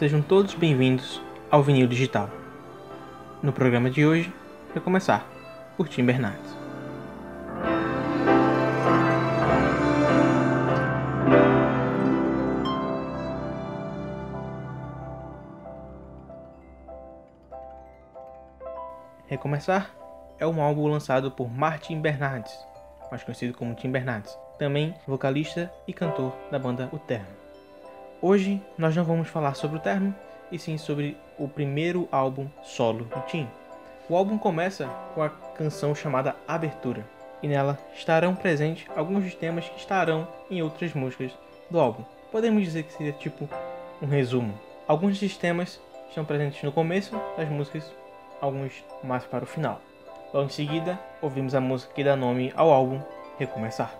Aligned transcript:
Sejam 0.00 0.22
todos 0.22 0.54
bem-vindos 0.54 1.20
ao 1.50 1.62
Vinil 1.62 1.86
Digital. 1.86 2.30
No 3.42 3.52
programa 3.52 3.90
de 3.90 4.06
hoje, 4.06 4.32
vai 4.72 4.82
começar 4.82 5.28
por 5.76 5.90
Tim 5.90 6.06
Bernardes. 6.06 6.56
Recomeçar 19.26 19.94
é 20.38 20.46
um 20.46 20.62
álbum 20.62 20.86
lançado 20.86 21.30
por 21.30 21.50
Martin 21.50 22.00
Bernardes, 22.00 22.58
mais 23.10 23.22
conhecido 23.22 23.52
como 23.52 23.74
Tim 23.74 23.90
Bernardes, 23.90 24.34
também 24.58 24.94
vocalista 25.06 25.70
e 25.86 25.92
cantor 25.92 26.34
da 26.50 26.58
banda 26.58 26.88
O 26.90 26.98
Terno. 26.98 27.39
Hoje 28.22 28.60
nós 28.76 28.94
não 28.94 29.02
vamos 29.02 29.28
falar 29.28 29.54
sobre 29.54 29.78
o 29.78 29.80
Terno, 29.80 30.14
e 30.52 30.58
sim 30.58 30.76
sobre 30.76 31.16
o 31.38 31.48
primeiro 31.48 32.06
álbum 32.12 32.48
solo 32.62 33.04
do 33.04 33.20
Tim. 33.22 33.48
O 34.10 34.16
álbum 34.16 34.36
começa 34.36 34.86
com 35.14 35.22
a 35.22 35.30
canção 35.30 35.94
chamada 35.94 36.36
Abertura, 36.46 37.02
e 37.42 37.48
nela 37.48 37.78
estarão 37.94 38.34
presentes 38.34 38.86
alguns 38.94 39.24
dos 39.24 39.34
temas 39.34 39.66
que 39.66 39.78
estarão 39.78 40.28
em 40.50 40.60
outras 40.60 40.92
músicas 40.92 41.32
do 41.70 41.80
álbum. 41.80 42.04
Podemos 42.30 42.62
dizer 42.62 42.82
que 42.82 42.92
seria 42.92 43.12
tipo 43.12 43.48
um 44.02 44.06
resumo. 44.06 44.52
Alguns 44.86 45.18
desses 45.18 45.38
temas 45.38 45.80
estão 46.10 46.22
presentes 46.22 46.62
no 46.62 46.72
começo 46.72 47.18
das 47.38 47.48
músicas, 47.48 47.90
alguns 48.38 48.84
mais 49.02 49.24
para 49.24 49.44
o 49.44 49.46
final. 49.46 49.80
Logo 50.34 50.46
em 50.46 50.50
seguida, 50.50 51.00
ouvimos 51.22 51.54
a 51.54 51.60
música 51.60 51.94
que 51.94 52.04
dá 52.04 52.16
nome 52.16 52.52
ao 52.54 52.70
álbum, 52.70 53.00
Recomeçar. 53.38 53.99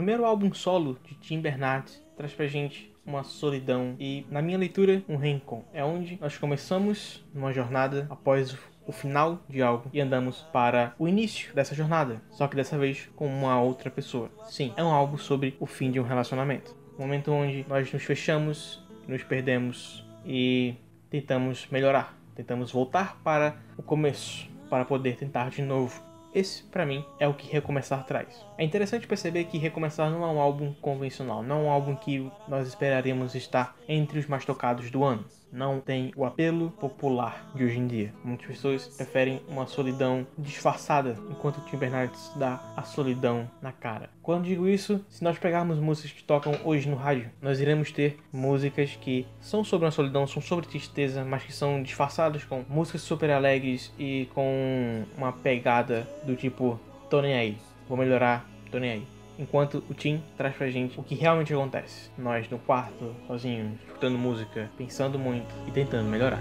Primeiro 0.00 0.24
álbum 0.24 0.50
solo 0.54 0.98
de 1.04 1.14
Tim 1.16 1.42
Bernardes 1.42 2.02
traz 2.16 2.32
pra 2.32 2.46
gente 2.46 2.90
uma 3.04 3.22
solidão 3.22 3.96
e, 4.00 4.26
na 4.30 4.40
minha 4.40 4.56
leitura, 4.56 5.02
um 5.06 5.16
reencontro. 5.16 5.68
É 5.74 5.84
onde 5.84 6.18
nós 6.18 6.38
começamos 6.38 7.22
uma 7.34 7.52
jornada 7.52 8.06
após 8.08 8.56
o 8.86 8.92
final 8.92 9.40
de 9.46 9.60
algo 9.60 9.90
e 9.92 10.00
andamos 10.00 10.40
para 10.54 10.94
o 10.98 11.06
início 11.06 11.54
dessa 11.54 11.74
jornada, 11.74 12.22
só 12.30 12.48
que 12.48 12.56
dessa 12.56 12.78
vez 12.78 13.10
com 13.14 13.26
uma 13.26 13.60
outra 13.60 13.90
pessoa. 13.90 14.30
Sim, 14.46 14.72
é 14.74 14.82
um 14.82 14.90
álbum 14.90 15.18
sobre 15.18 15.54
o 15.60 15.66
fim 15.66 15.90
de 15.90 16.00
um 16.00 16.04
relacionamento. 16.04 16.74
Um 16.98 17.02
momento 17.02 17.30
onde 17.30 17.66
nós 17.68 17.92
nos 17.92 18.02
fechamos, 18.02 18.82
nos 19.06 19.22
perdemos 19.22 20.02
e 20.24 20.76
tentamos 21.10 21.68
melhorar, 21.70 22.18
tentamos 22.34 22.72
voltar 22.72 23.20
para 23.22 23.54
o 23.76 23.82
começo 23.82 24.48
para 24.70 24.86
poder 24.86 25.16
tentar 25.16 25.50
de 25.50 25.60
novo 25.60 26.02
esse, 26.34 26.62
para 26.64 26.86
mim, 26.86 27.04
é 27.18 27.26
o 27.26 27.34
que 27.34 27.50
Recomeçar 27.50 28.04
traz. 28.04 28.44
É 28.56 28.64
interessante 28.64 29.06
perceber 29.06 29.44
que 29.44 29.58
Recomeçar 29.58 30.10
não 30.10 30.24
é 30.24 30.26
um 30.26 30.40
álbum 30.40 30.72
convencional, 30.80 31.42
não 31.42 31.60
é 31.60 31.62
um 31.64 31.70
álbum 31.70 31.94
que 31.94 32.30
nós 32.48 32.66
esperaríamos 32.66 33.34
estar 33.34 33.76
entre 33.88 34.18
os 34.18 34.26
mais 34.26 34.44
tocados 34.44 34.90
do 34.90 35.04
ano 35.04 35.24
não 35.52 35.80
tem 35.80 36.12
o 36.16 36.24
apelo 36.24 36.70
popular 36.70 37.50
de 37.54 37.64
hoje 37.64 37.78
em 37.78 37.86
dia. 37.86 38.14
Muitas 38.24 38.46
pessoas 38.46 38.86
preferem 38.86 39.40
uma 39.48 39.66
solidão 39.66 40.26
disfarçada, 40.38 41.16
enquanto 41.30 41.60
Tim 41.62 41.76
Bernardes 41.76 42.32
dá 42.36 42.60
a 42.76 42.82
solidão 42.82 43.50
na 43.60 43.72
cara. 43.72 44.10
Quando 44.22 44.44
digo 44.44 44.68
isso, 44.68 45.04
se 45.08 45.24
nós 45.24 45.38
pegarmos 45.38 45.78
músicas 45.78 46.12
que 46.12 46.22
tocam 46.22 46.54
hoje 46.64 46.88
no 46.88 46.96
rádio, 46.96 47.30
nós 47.40 47.60
iremos 47.60 47.90
ter 47.90 48.18
músicas 48.32 48.96
que 49.00 49.26
são 49.40 49.64
sobre 49.64 49.88
a 49.88 49.90
solidão, 49.90 50.26
são 50.26 50.40
sobre 50.40 50.66
tristeza, 50.66 51.24
mas 51.24 51.42
que 51.42 51.52
são 51.52 51.82
disfarçadas 51.82 52.44
com 52.44 52.64
músicas 52.68 53.02
super 53.02 53.30
alegres 53.30 53.92
e 53.98 54.28
com 54.34 55.04
uma 55.16 55.32
pegada 55.32 56.06
do 56.24 56.36
tipo 56.36 56.78
tô 57.08 57.20
nem 57.20 57.34
aí, 57.34 57.58
vou 57.88 57.96
melhorar, 57.96 58.48
tô 58.70 58.78
nem 58.78 58.90
aí 58.90 59.20
enquanto 59.40 59.82
o 59.88 59.94
Tim 59.94 60.22
traz 60.36 60.54
pra 60.54 60.70
gente 60.70 61.00
o 61.00 61.02
que 61.02 61.14
realmente 61.14 61.52
acontece. 61.52 62.10
Nós 62.18 62.48
no 62.50 62.58
quarto, 62.58 63.16
sozinhos, 63.26 63.72
escutando 63.86 64.18
música, 64.18 64.70
pensando 64.76 65.18
muito 65.18 65.48
e 65.66 65.70
tentando 65.70 66.08
melhorar. 66.08 66.40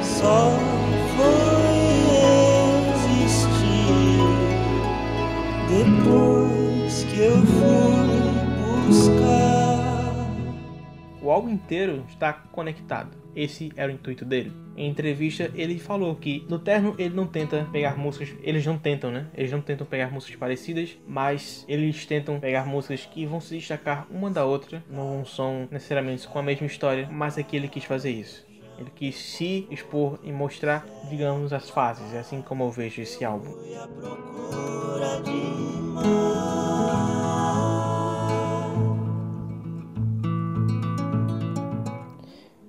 Só 0.00 0.50
foi 1.16 1.26
existir 3.24 3.88
depois 5.68 7.04
que 7.04 7.18
eu 7.18 7.36
fui 7.44 8.86
buscar. 8.86 10.14
O 11.20 11.30
álbum 11.30 11.50
inteiro 11.50 12.04
está 12.08 12.32
conectado. 12.32 13.10
Esse 13.34 13.72
era 13.76 13.90
o 13.90 13.94
intuito 13.94 14.24
dele 14.24 14.67
em 14.78 14.88
entrevista, 14.88 15.50
ele 15.54 15.76
falou 15.78 16.14
que 16.14 16.46
no 16.48 16.58
Terno 16.58 16.94
ele 16.96 17.14
não 17.14 17.26
tenta 17.26 17.68
pegar 17.72 17.98
músicas, 17.98 18.32
eles 18.42 18.64
não 18.64 18.78
tentam, 18.78 19.10
né? 19.10 19.26
Eles 19.36 19.50
não 19.50 19.60
tentam 19.60 19.84
pegar 19.84 20.12
músicas 20.12 20.36
parecidas, 20.36 20.96
mas 21.06 21.64
eles 21.68 22.06
tentam 22.06 22.38
pegar 22.38 22.64
músicas 22.64 23.04
que 23.04 23.26
vão 23.26 23.40
se 23.40 23.56
destacar 23.56 24.06
uma 24.08 24.30
da 24.30 24.44
outra, 24.44 24.82
não 24.88 25.24
são 25.24 25.68
necessariamente 25.70 26.28
com 26.28 26.38
a 26.38 26.42
mesma 26.42 26.66
história, 26.66 27.08
mas 27.10 27.36
aqui 27.36 27.56
ele 27.56 27.66
quis 27.66 27.84
fazer 27.84 28.12
isso. 28.12 28.46
Ele 28.78 28.90
quis 28.94 29.16
se 29.16 29.66
expor 29.68 30.20
e 30.22 30.30
mostrar, 30.30 30.86
digamos, 31.10 31.52
as 31.52 31.68
fases, 31.68 32.14
é 32.14 32.20
assim 32.20 32.40
como 32.40 32.62
eu 32.62 32.70
vejo 32.70 33.02
esse 33.02 33.24
álbum. 33.24 33.52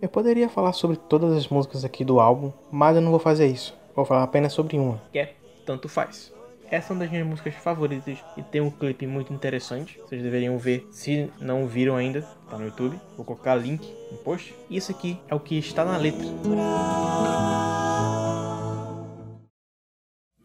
Eu 0.10 0.12
poderia 0.12 0.50
falar 0.50 0.74
sobre 0.74 0.98
todas 0.98 1.38
as 1.38 1.48
músicas 1.50 1.86
aqui 1.86 2.04
do 2.04 2.20
álbum, 2.20 2.52
mas 2.72 2.96
eu 2.96 3.02
não 3.02 3.12
vou 3.12 3.20
fazer 3.20 3.46
isso. 3.46 3.78
Vou 3.96 4.04
falar 4.04 4.24
apenas 4.24 4.52
sobre 4.52 4.76
uma, 4.76 5.00
que 5.12 5.20
é 5.20 5.36
Tanto 5.68 5.88
Faz. 5.88 6.34
Essa 6.72 6.92
é 6.92 6.96
uma 6.96 7.02
das 7.02 7.12
minhas 7.12 7.28
músicas 7.28 7.54
favoritas 7.54 8.18
e 8.36 8.42
tem 8.42 8.60
um 8.60 8.72
clipe 8.72 9.06
muito 9.06 9.32
interessante. 9.32 10.00
Vocês 10.00 10.24
deveriam 10.24 10.58
ver 10.58 10.88
se 10.90 11.32
não 11.40 11.68
viram 11.68 11.96
ainda, 11.96 12.24
tá 12.50 12.58
no 12.58 12.66
YouTube. 12.66 13.00
Vou 13.16 13.24
colocar 13.24 13.54
link 13.54 13.88
no 14.12 14.18
post. 14.18 14.56
E 14.68 14.78
isso 14.78 14.92
aqui 14.92 15.16
é 15.28 15.36
o 15.36 15.40
que 15.40 15.60
está 15.60 15.86
na 15.86 15.96
letra. 15.96 16.26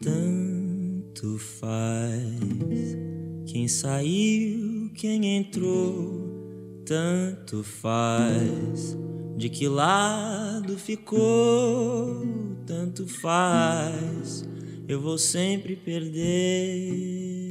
Tanto 0.02 1.38
faz 1.38 2.98
quem 3.46 3.66
saiu, 3.66 4.92
quem 4.94 5.38
entrou, 5.38 6.84
tanto 6.84 7.64
faz 7.64 9.03
de 9.36 9.48
que 9.48 9.66
lado 9.68 10.78
ficou, 10.78 12.22
tanto 12.66 13.06
faz, 13.06 14.48
eu 14.86 15.00
vou 15.00 15.18
sempre 15.18 15.74
perder. 15.76 17.50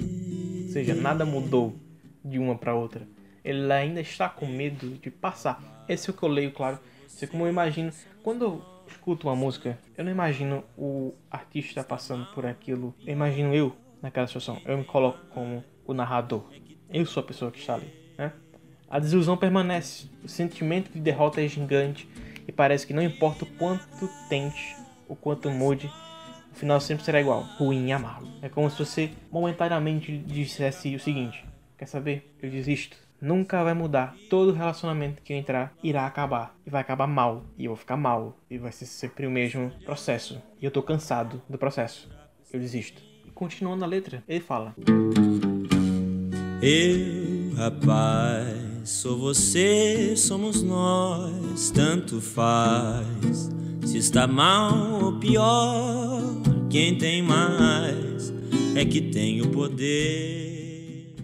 Ou 0.63 0.69
seja, 0.69 0.95
nada 0.95 1.25
mudou 1.25 1.75
de 2.23 2.39
uma 2.39 2.55
para 2.57 2.73
outra. 2.73 3.07
Ele 3.43 3.71
ainda 3.71 3.99
está 3.99 4.29
com 4.29 4.45
medo 4.45 4.97
de 5.01 5.11
passar. 5.11 5.85
Esse 5.87 6.09
é 6.09 6.13
o 6.13 6.15
que 6.15 6.23
eu 6.23 6.29
leio, 6.29 6.51
claro. 6.51 6.79
Isso 7.05 7.25
é 7.25 7.27
como 7.27 7.45
eu 7.45 7.49
imagino. 7.49 7.91
Quando 8.23 8.45
eu 8.45 8.61
escuto 8.87 9.27
uma 9.27 9.35
música, 9.35 9.77
eu 9.97 10.05
não 10.05 10.11
imagino 10.11 10.63
o 10.77 11.13
artista 11.29 11.83
passando 11.83 12.25
por 12.33 12.45
aquilo. 12.45 12.95
Eu 13.05 13.11
imagino 13.11 13.53
eu 13.53 13.75
naquela 14.01 14.25
situação. 14.25 14.61
Eu 14.65 14.77
me 14.77 14.85
coloco 14.85 15.19
como 15.33 15.63
o 15.85 15.93
narrador. 15.93 16.45
Eu 16.89 17.05
sou 17.05 17.21
a 17.21 17.25
pessoa 17.25 17.51
que 17.51 17.59
está 17.59 17.75
ali. 17.75 18.03
A 18.89 18.99
desilusão 18.99 19.35
permanece, 19.35 20.07
o 20.23 20.27
sentimento 20.27 20.91
de 20.91 20.99
derrota 20.99 21.41
é 21.41 21.47
gigante 21.47 22.07
e 22.47 22.51
parece 22.51 22.85
que 22.85 22.93
não 22.93 23.01
importa 23.01 23.43
o 23.43 23.47
quanto 23.47 24.09
tente, 24.29 24.75
o 25.07 25.15
quanto 25.15 25.49
mude, 25.49 25.89
o 26.51 26.55
final 26.55 26.79
sempre 26.79 27.03
será 27.03 27.19
igual, 27.19 27.41
ruim 27.57 27.87
e 27.87 27.91
amargo. 27.91 28.27
É 28.41 28.47
como 28.47 28.69
se 28.69 28.77
você 28.77 29.11
momentaneamente 29.31 30.15
dissesse 30.17 30.95
o 30.95 30.99
seguinte: 30.99 31.43
Quer 31.77 31.87
saber? 31.87 32.33
Eu 32.41 32.49
desisto. 32.49 32.95
Nunca 33.19 33.63
vai 33.63 33.73
mudar. 33.73 34.15
Todo 34.29 34.53
relacionamento 34.53 35.21
que 35.21 35.33
eu 35.33 35.37
entrar 35.37 35.73
irá 35.83 36.05
acabar. 36.05 36.55
E 36.65 36.69
vai 36.69 36.79
acabar 36.79 37.07
mal. 37.07 37.43
E 37.57 37.65
eu 37.65 37.71
vou 37.71 37.77
ficar 37.77 37.97
mal. 37.97 38.37
E 38.49 38.57
vai 38.57 38.71
ser 38.71 38.85
sempre 38.85 39.25
o 39.25 39.31
mesmo 39.31 39.71
processo. 39.83 40.41
E 40.61 40.65
eu 40.65 40.71
tô 40.71 40.81
cansado 40.81 41.41
do 41.49 41.57
processo. 41.57 42.09
Eu 42.51 42.59
desisto. 42.59 43.01
E 43.25 43.31
continuando 43.31 43.83
a 43.83 43.87
letra, 43.87 44.23
ele 44.27 44.39
fala: 44.39 44.75
Eu, 46.61 47.55
rapaz, 47.57 48.62
sou 48.83 49.17
você, 49.17 50.15
somos 50.15 50.61
nós, 50.61 51.71
tanto 51.71 52.19
faz. 52.19 53.49
Se 53.85 53.97
está 53.97 54.27
mal 54.27 55.03
ou 55.03 55.19
pior, 55.19 56.21
quem 56.69 56.97
tem 56.97 57.21
mais 57.21 58.33
é 58.75 58.83
que 58.83 59.01
tem 59.01 59.41
o 59.41 59.49
poder. 59.49 61.15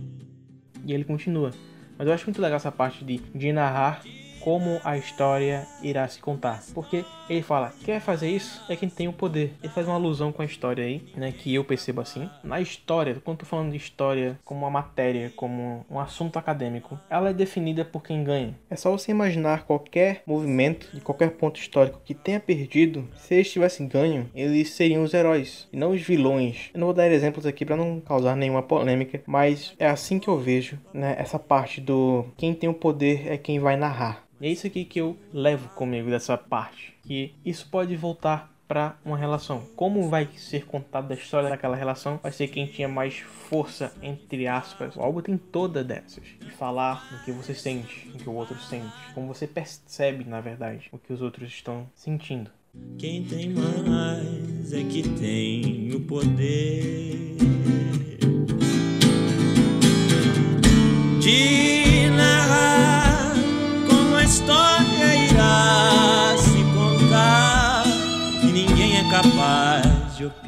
E 0.85 0.93
ele 0.93 1.03
continua. 1.03 1.51
Mas 1.97 2.07
eu 2.07 2.13
acho 2.13 2.25
muito 2.25 2.41
legal 2.41 2.55
essa 2.55 2.71
parte 2.71 3.03
de, 3.03 3.17
de 3.35 3.51
narrar 3.51 4.01
como 4.39 4.79
a 4.83 4.97
história 4.97 5.67
irá 5.81 6.07
se 6.07 6.19
contar. 6.19 6.63
Porque 6.73 7.05
ele 7.29 7.41
fala, 7.41 7.73
quer 7.83 7.99
fazer 7.99 8.29
isso? 8.29 8.61
É 8.69 8.75
quem 8.75 8.89
tem 8.89 9.07
o 9.07 9.13
poder. 9.13 9.53
Ele 9.61 9.71
faz 9.71 9.87
uma 9.87 9.95
alusão 9.95 10.31
com 10.31 10.41
a 10.41 10.45
história 10.45 10.83
aí, 10.83 11.03
né? 11.15 11.31
Que 11.31 11.53
eu 11.53 11.63
percebo 11.63 12.01
assim. 12.01 12.29
Na 12.43 12.59
história, 12.59 13.21
quando 13.23 13.39
tô 13.39 13.45
falando 13.45 13.71
de 13.71 13.77
história 13.77 14.39
como 14.43 14.61
uma 14.61 14.69
matéria, 14.69 15.31
como 15.35 15.85
um 15.89 15.99
assunto 15.99 16.37
acadêmico, 16.37 16.99
ela 17.09 17.29
é 17.29 17.33
definida 17.33 17.85
por 17.85 18.03
quem 18.03 18.23
ganha. 18.23 18.55
É 18.69 18.75
só 18.75 18.91
você 18.91 19.11
imaginar 19.11 19.65
qualquer 19.65 20.23
movimento 20.25 20.89
de 20.93 21.01
qualquer 21.01 21.31
ponto 21.31 21.59
histórico 21.59 22.01
que 22.03 22.13
tenha 22.13 22.39
perdido, 22.39 23.07
se 23.15 23.35
eles 23.35 23.51
tivessem 23.51 23.87
ganho, 23.87 24.29
eles 24.33 24.71
seriam 24.71 25.03
os 25.03 25.13
heróis 25.13 25.67
e 25.71 25.77
não 25.77 25.91
os 25.91 26.01
vilões. 26.01 26.69
Eu 26.73 26.79
não 26.79 26.87
vou 26.87 26.93
dar 26.93 27.11
exemplos 27.11 27.45
aqui 27.45 27.65
para 27.65 27.75
não 27.75 27.99
causar 27.99 28.35
nenhuma 28.35 28.63
polêmica, 28.63 29.21
mas 29.25 29.73
é 29.77 29.87
assim 29.87 30.19
que 30.19 30.27
eu 30.27 30.37
vejo, 30.37 30.79
né? 30.93 31.15
Essa 31.17 31.37
parte 31.37 31.81
do 31.81 32.25
quem 32.37 32.53
tem 32.53 32.69
o 32.69 32.73
poder 32.73 33.27
é 33.27 33.37
quem 33.37 33.59
vai 33.59 33.75
narrar. 33.75 34.28
E 34.41 34.47
é 34.47 34.51
isso 34.51 34.67
aqui 34.67 34.85
que 34.85 34.99
eu 34.99 35.17
levo 35.33 35.69
comigo 35.69 36.09
dessa 36.09 36.37
parte. 36.37 36.93
Que 37.03 37.33
isso 37.43 37.67
pode 37.69 37.95
voltar 37.95 38.53
para 38.69 38.95
uma 39.03 39.17
relação. 39.17 39.63
Como 39.75 40.07
vai 40.09 40.29
ser 40.37 40.65
contada 40.65 41.13
a 41.13 41.17
história 41.17 41.49
daquela 41.49 41.75
relação, 41.75 42.19
vai 42.21 42.31
ser 42.31 42.47
quem 42.47 42.67
tinha 42.67 42.87
mais 42.87 43.17
força, 43.17 43.91
entre 44.01 44.47
aspas. 44.47 44.95
O 44.95 45.01
álbum 45.01 45.21
tem 45.21 45.37
toda 45.37 45.83
dessas. 45.83 46.23
De 46.39 46.51
falar 46.51 47.03
o 47.11 47.25
que 47.25 47.31
você 47.31 47.55
sente, 47.55 48.07
o 48.13 48.17
que 48.19 48.29
o 48.29 48.33
outro 48.33 48.57
sente. 48.59 48.93
Como 49.15 49.27
você 49.27 49.47
percebe, 49.47 50.23
na 50.23 50.39
verdade, 50.39 50.87
o 50.91 50.99
que 50.99 51.11
os 51.11 51.21
outros 51.21 51.49
estão 51.49 51.89
sentindo. 51.95 52.51
Quem 52.99 53.23
tem 53.23 53.49
mais 53.49 54.71
é 54.71 54.83
que 54.83 55.01
tem 55.17 55.91
o 55.95 56.01
poder 56.01 57.37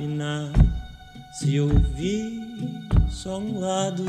opinar 0.01 0.51
se 1.31 1.59
ouvir 1.59 2.42
só 3.09 3.38
um 3.38 3.59
lado. 3.59 4.03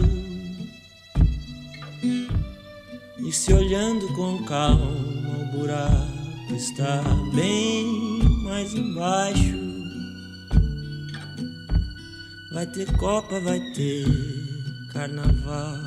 E 3.19 3.31
se 3.31 3.53
olhando 3.53 4.09
com 4.15 4.43
calma 4.45 5.39
o 5.43 5.59
buraco 5.59 6.55
está 6.55 7.03
bem 7.35 8.21
mais 8.43 8.75
embaixo. 8.75 9.61
Vai 12.53 12.67
ter 12.67 12.91
Copa, 12.99 13.41
vai 13.41 13.61
ter 13.73 14.07
Carnaval, 14.93 15.79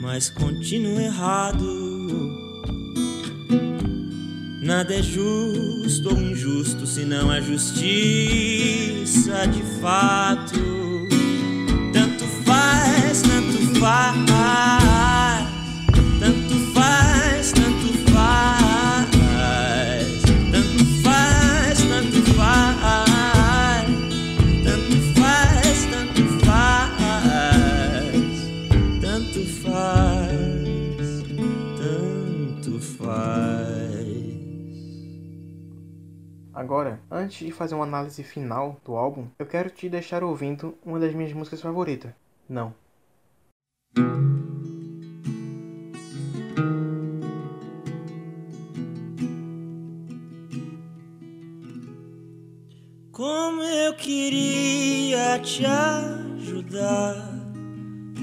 mas 0.00 0.30
continuo 0.30 1.00
errado. 1.00 1.98
Nada 4.68 4.94
é 4.94 5.02
justo 5.02 6.10
ou 6.10 6.20
injusto 6.20 6.86
se 6.86 7.02
não 7.02 7.30
a 7.30 7.40
justiça 7.40 7.86
de 9.46 9.62
fato. 9.80 11.08
Tanto 11.90 12.26
faz, 12.44 13.22
tanto 13.22 13.80
faz, 13.80 14.77
Agora, 36.58 36.98
antes 37.08 37.46
de 37.46 37.52
fazer 37.52 37.76
uma 37.76 37.84
análise 37.84 38.20
final 38.24 38.80
do 38.84 38.96
álbum, 38.96 39.28
eu 39.38 39.46
quero 39.46 39.70
te 39.70 39.88
deixar 39.88 40.24
ouvindo 40.24 40.76
uma 40.84 40.98
das 40.98 41.14
minhas 41.14 41.32
músicas 41.32 41.60
favoritas. 41.60 42.10
Não. 42.48 42.74
Como 53.12 53.62
eu 53.62 53.94
queria 53.94 55.38
te 55.38 55.64
ajudar 55.64 57.14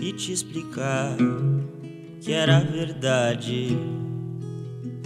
e 0.01 0.11
te 0.11 0.33
explicar 0.33 1.15
que 2.19 2.33
era 2.33 2.59
verdade. 2.59 3.77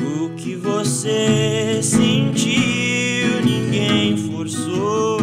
O 0.02 0.36
que 0.36 0.56
você 0.56 1.84
sentiu, 1.84 2.99
ninguém 3.42 4.18
forçou. 4.18 5.20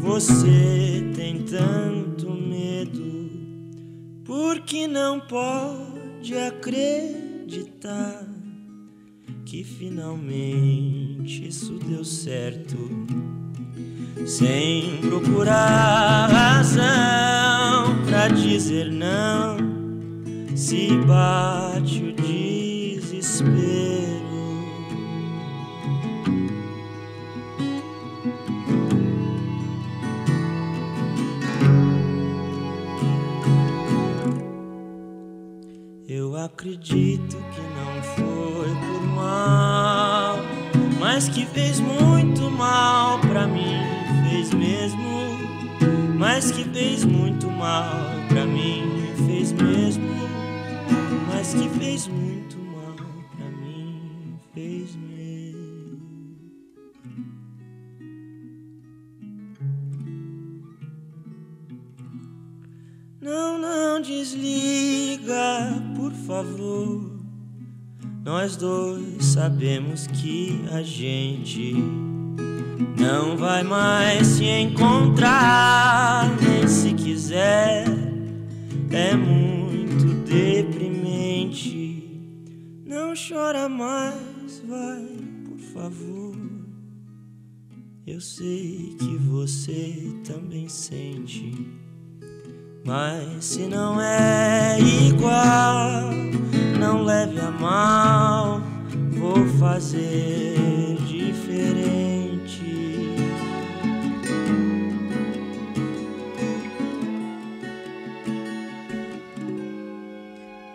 Você 0.00 1.10
tem 1.14 1.42
tanto 1.42 2.30
medo, 2.30 3.30
porque 4.24 4.86
não 4.86 5.20
pode 5.20 6.34
acreditar 6.36 8.26
que 9.44 9.62
finalmente 9.64 11.46
isso 11.48 11.78
deu 11.84 12.04
certo 12.04 12.76
sem 14.26 14.98
procurar 14.98 16.28
razão 16.28 18.04
pra 18.06 18.28
dizer 18.28 18.90
não, 18.90 19.56
se 20.56 20.88
bate 21.06 22.02
o 22.02 22.12
desespero. 22.12 24.05
Acredito 36.44 37.38
que 37.38 37.60
não 37.62 38.02
foi 38.14 38.68
por 38.68 39.02
mal, 39.14 40.36
mas 41.00 41.30
que 41.30 41.46
fez 41.46 41.80
muito 41.80 42.50
mal 42.50 43.18
pra 43.20 43.46
mim, 43.46 43.80
fez 44.28 44.52
mesmo. 44.52 45.00
Mas 46.18 46.50
que 46.50 46.64
fez 46.64 47.06
muito 47.06 47.50
mal 47.50 47.88
pra 48.28 48.44
mim, 48.44 48.82
fez 49.26 49.50
mesmo. 49.52 50.04
Mas 51.26 51.54
que 51.54 51.70
fez 51.70 52.06
muito 52.06 52.58
mal 52.58 52.94
pra 53.34 53.46
mim, 53.46 54.38
fez 54.52 54.94
mesmo. 54.94 55.06
Não, 63.22 63.58
não 63.58 64.00
desliga, 64.02 65.72
favor. 66.26 67.12
Nós 68.24 68.56
dois 68.56 69.24
sabemos 69.24 70.08
que 70.08 70.64
a 70.72 70.82
gente 70.82 71.74
não 72.98 73.36
vai 73.36 73.62
mais 73.62 74.26
se 74.26 74.44
encontrar, 74.44 76.28
nem 76.42 76.66
se 76.66 76.92
quiser. 76.92 77.86
É 78.90 79.14
muito 79.14 80.06
deprimente. 80.28 82.10
Não 82.84 83.14
chora 83.14 83.68
mais, 83.68 84.62
vai, 84.66 85.06
por 85.44 85.60
favor. 85.60 86.36
Eu 88.04 88.20
sei 88.20 88.96
que 88.98 89.16
você 89.16 90.12
também 90.24 90.68
sente. 90.68 91.85
Mas 92.86 93.44
se 93.44 93.66
não 93.66 94.00
é 94.00 94.78
igual, 94.78 96.08
não 96.78 97.02
leve 97.02 97.40
a 97.40 97.50
mal, 97.50 98.60
vou 99.10 99.44
fazer 99.58 100.96
diferente. 101.04 102.62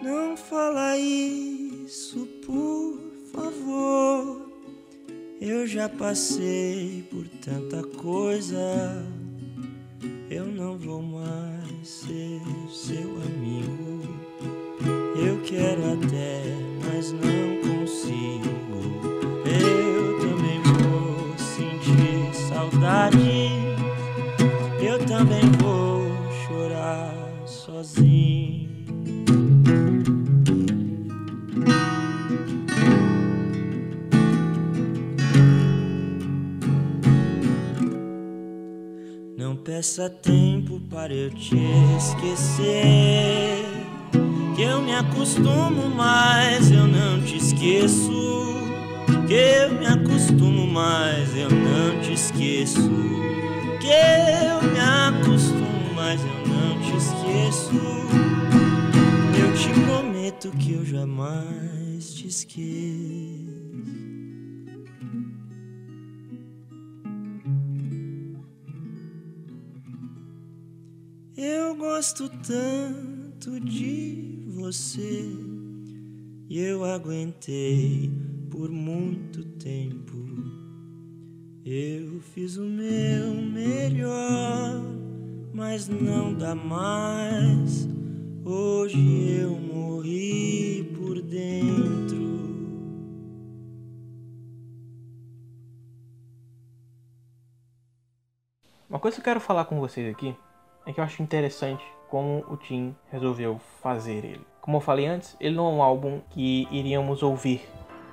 Não 0.03 0.35
fala 0.35 0.97
isso, 0.97 2.27
por 2.45 2.99
favor. 3.31 4.51
Eu 5.39 5.65
já 5.65 5.87
passei 5.87 7.05
por 7.09 7.25
tanta 7.41 7.81
coisa. 7.97 9.01
Também 25.11 25.41
vou 25.59 26.09
chorar 26.47 27.13
sozinho. 27.45 28.69
Não 39.37 39.57
peça 39.57 40.09
tempo 40.09 40.79
para 40.89 41.13
eu 41.13 41.29
te 41.31 41.57
esquecer. 41.97 43.65
Que 44.55 44.61
eu 44.61 44.81
me 44.81 44.95
acostumo, 44.95 45.89
mas 45.93 46.71
eu 46.71 46.87
não 46.87 47.21
te 47.21 47.35
esqueço. 47.35 48.55
Que 49.27 49.33
eu 49.33 49.73
me 49.77 49.87
acostumo, 49.87 50.65
mas 50.67 51.35
eu 51.35 51.49
não 51.49 51.99
te 52.01 52.13
esqueço. 52.13 52.89
Que 53.81 54.50
mas 56.11 56.21
eu 56.25 56.47
não 56.47 56.81
te 56.81 56.97
esqueço. 56.97 57.71
Eu 59.39 59.53
te 59.55 59.69
prometo 59.85 60.51
que 60.57 60.73
eu 60.73 60.85
jamais 60.85 62.13
te 62.13 62.27
esqueço. 62.27 63.61
Eu 71.37 71.75
gosto 71.75 72.27
tanto 72.45 73.57
de 73.61 74.43
você 74.49 75.33
e 76.49 76.59
eu 76.59 76.83
aguentei 76.83 78.11
por 78.49 78.69
muito 78.69 79.45
tempo. 79.45 80.17
Eu 81.63 82.19
fiz 82.19 82.57
o 82.57 82.65
meu 82.65 83.33
melhor, 83.33 85.00
mas 85.53 85.87
não 85.87 86.33
dá 86.33 86.55
mais. 86.55 87.87
Hoje 88.43 89.39
eu 89.39 89.51
morri 89.51 90.83
por 90.95 91.21
dentro. 91.21 92.31
Uma 98.89 98.99
coisa 98.99 99.15
que 99.15 99.21
eu 99.21 99.25
quero 99.25 99.39
falar 99.39 99.65
com 99.65 99.79
vocês 99.79 100.09
aqui 100.11 100.35
é 100.85 100.91
que 100.91 100.99
eu 100.99 101.03
acho 101.03 101.21
interessante 101.21 101.83
como 102.09 102.43
o 102.49 102.57
Tim 102.57 102.95
resolveu 103.09 103.59
fazer 103.81 104.25
ele. 104.25 104.45
Como 104.59 104.77
eu 104.77 104.81
falei 104.81 105.05
antes, 105.05 105.35
ele 105.39 105.55
não 105.55 105.67
é 105.67 105.73
um 105.73 105.81
álbum 105.83 106.19
que 106.29 106.67
iríamos 106.71 107.23
ouvir 107.23 107.65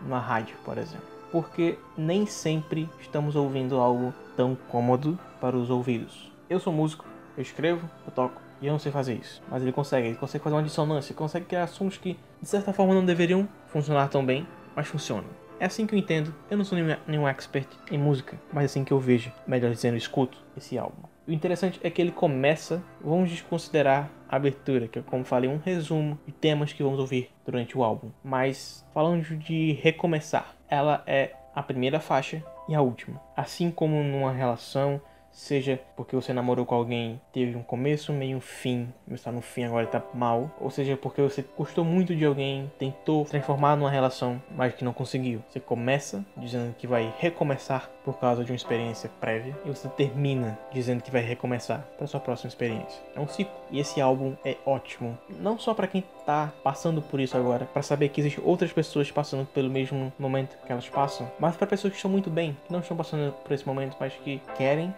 na 0.07 0.21
rádio, 0.21 0.57
por 0.65 0.79
exemplo, 0.79 1.07
porque 1.33 1.77
nem 1.97 2.25
sempre 2.27 2.89
estamos 3.01 3.35
ouvindo 3.35 3.79
algo 3.79 4.15
tão 4.37 4.57
cômodo 4.69 5.19
para 5.41 5.57
os 5.57 5.69
ouvidos. 5.69 6.31
Eu 6.49 6.61
sou 6.61 6.73
músico, 6.73 7.05
eu 7.39 7.43
escrevo, 7.43 7.89
eu 8.05 8.13
toco 8.13 8.43
e 8.61 8.67
eu 8.67 8.73
não 8.73 8.81
sei 8.81 8.91
fazer 8.91 9.15
isso, 9.15 9.41
mas 9.49 9.63
ele 9.63 9.71
consegue, 9.71 10.09
ele 10.09 10.17
consegue 10.17 10.43
fazer 10.43 10.57
uma 10.57 10.63
dissonância, 10.65 11.15
consegue 11.15 11.47
criar 11.47 11.69
sons 11.69 11.97
que 11.97 12.19
de 12.43 12.49
certa 12.49 12.73
forma 12.73 12.93
não 12.93 13.07
deveriam 13.07 13.49
funcionar 13.69 14.09
tão 14.09 14.27
bem, 14.27 14.45
mas 14.75 14.89
funcionam. 14.89 15.29
É 15.61 15.67
assim 15.67 15.87
que 15.87 15.95
eu 15.95 15.99
entendo. 15.99 16.35
Eu 16.51 16.57
não 16.57 16.65
sou 16.65 16.79
nenhum, 16.79 16.97
nenhum 17.07 17.29
expert 17.29 17.69
em 17.91 17.99
música, 17.99 18.37
mas 18.53 18.63
é 18.63 18.67
assim 18.67 18.85
que 18.85 18.93
eu 18.93 18.99
vejo, 18.99 19.33
melhor 19.47 19.71
dizendo, 19.71 19.97
escuto 19.97 20.39
esse 20.57 20.77
álbum. 20.77 21.03
O 21.27 21.33
interessante 21.33 21.79
é 21.83 21.91
que 21.91 22.03
ele 22.03 22.11
começa, 22.11 22.83
vamos 23.01 23.31
desconsiderar 23.31 24.11
a 24.29 24.37
abertura, 24.37 24.89
que 24.89 24.99
é 24.99 25.03
como 25.03 25.25
falei, 25.25 25.49
um 25.49 25.59
resumo 25.59 26.19
de 26.27 26.33
temas 26.33 26.73
que 26.73 26.83
vamos 26.83 26.99
ouvir 26.99 27.31
durante 27.45 27.79
o 27.79 27.85
álbum. 27.85 28.11
Mas 28.25 28.85
falando 28.93 29.23
de 29.37 29.73
recomeçar, 29.81 30.55
ela 30.69 31.05
é 31.07 31.35
a 31.55 31.63
primeira 31.63 32.01
faixa 32.01 32.43
e 32.69 32.75
a 32.75 32.81
última. 32.81 33.21
Assim 33.37 33.71
como 33.71 34.03
numa 34.03 34.33
relação, 34.33 35.01
seja 35.31 35.81
porque 35.97 36.17
você 36.17 36.33
namorou 36.33 36.67
com 36.67 36.75
alguém, 36.75 37.21
teve 37.33 37.57
um 37.57 37.63
começo, 37.63 38.13
meio 38.13 38.39
um 38.39 38.41
fim, 38.41 38.93
está 39.11 39.31
no 39.31 39.41
fim 39.41 39.65
agora 39.65 39.85
está 39.85 40.03
mal, 40.15 40.51
ou 40.61 40.71
seja 40.71 40.97
porque 40.97 41.23
você 41.23 41.45
gostou 41.57 41.85
muito 41.85 42.15
de 42.15 42.25
alguém, 42.25 42.71
tentou 42.79 43.25
transformar 43.25 43.77
numa 43.77 43.91
relação, 43.91 44.43
mas 44.51 44.75
que 44.75 44.85
não 44.85 44.93
conseguiu. 44.93 45.43
Você 45.49 45.61
começa 45.61 46.25
dizendo 46.37 46.75
que 46.77 46.87
vai 46.87 47.13
recomeçar 47.19 47.91
por 48.05 48.19
causa 48.19 48.45
de 48.45 48.51
uma 48.51 48.57
experiência 48.57 49.11
prévia 49.21 49.57
e 49.65 49.69
você 49.69 49.89
termina 49.89 50.59
dizendo 50.73 51.03
que 51.03 51.11
vai 51.11 51.23
recomeçar 51.23 51.87
para 51.97 52.07
sua 52.07 52.21
próxima 52.21 52.49
experiência. 52.49 53.01
É 53.15 53.21
um 53.21 53.29
ciclo 53.29 53.55
e 53.71 53.79
esse 53.79 54.01
álbum 54.01 54.35
é 54.45 54.57
ótimo, 54.67 55.17
não 55.29 55.59
só 55.59 55.75
para 55.75 55.87
quem 55.87 56.05
está 56.19 56.53
passando 56.63 57.01
por 57.01 57.21
isso 57.21 57.37
agora, 57.37 57.65
para 57.67 57.83
saber 57.83 58.09
que 58.09 58.21
existem 58.21 58.43
outras 58.45 58.73
pessoas 58.73 59.11
passando 59.11 59.47
pelo 59.47 59.71
mesmo 59.71 60.13
momento 60.19 60.59
que 60.67 60.73
elas 60.73 60.89
passam, 60.89 61.31
mas 61.39 61.57
para 61.57 61.67
pessoas 61.67 61.93
que 61.93 61.97
estão 61.97 62.11
muito 62.11 62.31
bem, 62.31 62.57
que 62.67 62.73
não 62.73 62.81
estão 62.81 62.97
passando 62.97 63.33
por 63.33 63.53
esse 63.53 63.67
momento, 63.67 63.97
mas 64.01 64.13
que 64.15 64.41
querem 64.57 64.95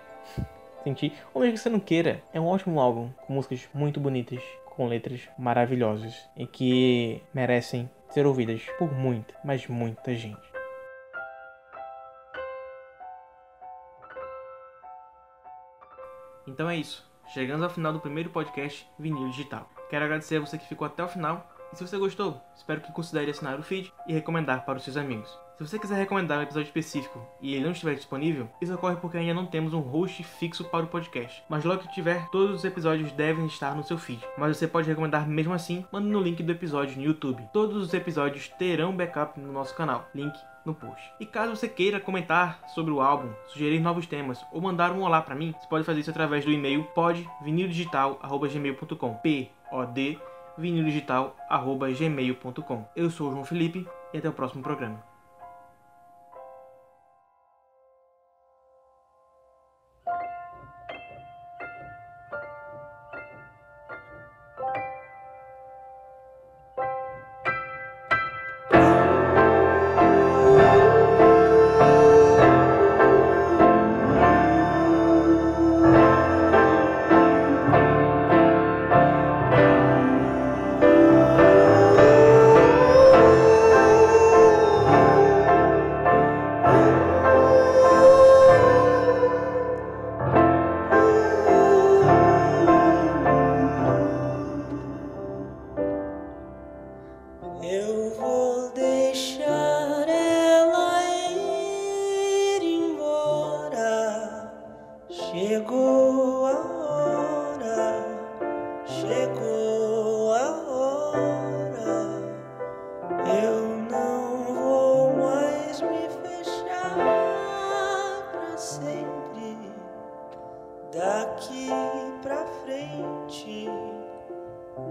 sentir, 0.82 1.12
ou 1.32 1.40
mesmo 1.40 1.54
que 1.54 1.60
você 1.60 1.70
não 1.70 1.80
queira. 1.80 2.22
É 2.32 2.40
um 2.40 2.46
ótimo 2.46 2.80
álbum, 2.80 3.10
com 3.26 3.34
músicas 3.34 3.68
muito 3.72 4.00
bonitas, 4.00 4.42
com 4.64 4.87
letras 4.87 5.28
maravilhosas 5.38 6.28
e 6.37 6.46
que 6.46 7.22
merecem 7.34 7.90
ser 8.08 8.26
ouvidas 8.26 8.62
por 8.78 8.92
muita, 8.92 9.34
mas 9.44 9.66
muita 9.66 10.14
gente. 10.14 10.50
Então 16.46 16.68
é 16.68 16.76
isso. 16.76 17.08
Chegamos 17.28 17.62
ao 17.62 17.70
final 17.70 17.92
do 17.92 18.00
primeiro 18.00 18.30
podcast 18.30 18.88
Vinil 18.99 19.30
Digital. 19.30 19.68
Quero 19.88 20.04
agradecer 20.04 20.37
a 20.37 20.40
você 20.40 20.58
que 20.58 20.66
ficou 20.66 20.87
até 20.87 21.04
o 21.04 21.08
final. 21.08 21.49
E 21.72 21.76
se 21.76 21.87
você 21.87 21.96
gostou, 21.96 22.40
espero 22.56 22.80
que 22.80 22.92
considere 22.92 23.30
assinar 23.30 23.58
o 23.58 23.62
feed 23.62 23.92
e 24.08 24.12
recomendar 24.12 24.64
para 24.64 24.78
os 24.78 24.82
seus 24.82 24.96
amigos. 24.96 25.30
Se 25.60 25.66
você 25.66 25.78
quiser 25.78 25.96
recomendar 25.96 26.38
um 26.38 26.42
episódio 26.42 26.68
específico 26.68 27.20
e 27.38 27.54
ele 27.54 27.66
não 27.66 27.72
estiver 27.72 27.94
disponível, 27.94 28.48
isso 28.62 28.74
ocorre 28.74 28.96
porque 28.96 29.18
ainda 29.18 29.34
não 29.34 29.44
temos 29.44 29.74
um 29.74 29.80
host 29.80 30.24
fixo 30.24 30.64
para 30.64 30.86
o 30.86 30.88
podcast. 30.88 31.44
Mas 31.50 31.66
logo 31.66 31.82
que 31.82 31.92
tiver, 31.92 32.30
todos 32.30 32.56
os 32.56 32.64
episódios 32.64 33.12
devem 33.12 33.44
estar 33.44 33.76
no 33.76 33.84
seu 33.84 33.98
feed. 33.98 34.26
Mas 34.38 34.56
você 34.56 34.66
pode 34.66 34.88
recomendar 34.88 35.28
mesmo 35.28 35.52
assim, 35.52 35.84
mandando 35.92 36.18
o 36.18 36.22
link 36.22 36.42
do 36.42 36.50
episódio 36.50 36.96
no 36.96 37.04
YouTube. 37.04 37.46
Todos 37.52 37.76
os 37.76 37.92
episódios 37.92 38.48
terão 38.58 38.96
backup 38.96 39.38
no 39.38 39.52
nosso 39.52 39.74
canal. 39.74 40.08
Link 40.14 40.32
no 40.64 40.74
post. 40.74 41.12
E 41.20 41.26
caso 41.26 41.54
você 41.54 41.68
queira 41.68 42.00
comentar 42.00 42.62
sobre 42.68 42.90
o 42.90 43.02
álbum, 43.02 43.28
sugerir 43.48 43.80
novos 43.80 44.06
temas 44.06 44.42
ou 44.50 44.62
mandar 44.62 44.92
um 44.92 45.02
olá 45.02 45.20
para 45.20 45.34
mim, 45.34 45.54
você 45.60 45.68
pode 45.68 45.84
fazer 45.84 46.00
isso 46.00 46.08
através 46.08 46.42
do 46.42 46.50
e-mail 46.50 46.84
podvinildigital@gmail.com. 46.94 49.14
P 49.16 49.50
O 49.70 49.84
D 49.84 50.18
vinildigital@gmail.com. 50.56 52.88
Eu 52.96 53.10
sou 53.10 53.28
o 53.28 53.32
João 53.32 53.44
Felipe 53.44 53.86
e 54.14 54.16
até 54.16 54.26
o 54.26 54.32
próximo 54.32 54.62
programa. 54.62 55.09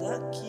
Daqui 0.01 0.48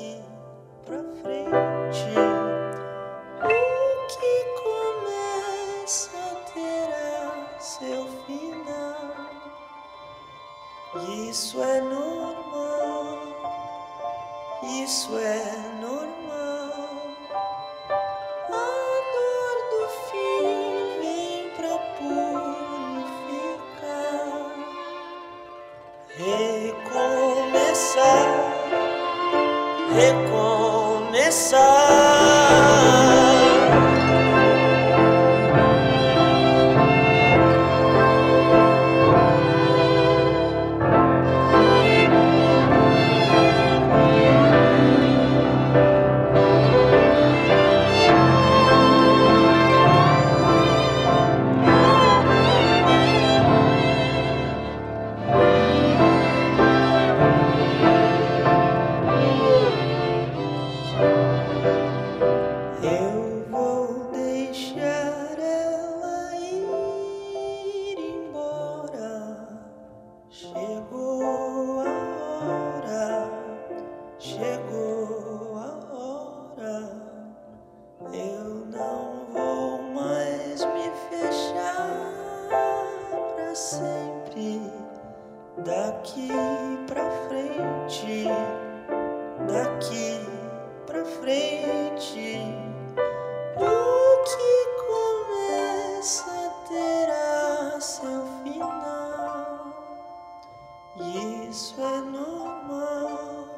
Isso 101.21 101.75
é 101.79 102.01
normal, 102.01 103.49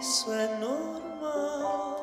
isso 0.00 0.32
é 0.32 0.58
normal. 0.58 1.93